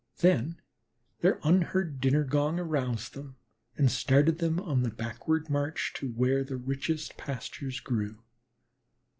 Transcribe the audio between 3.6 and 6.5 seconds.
and started them on the backward march to where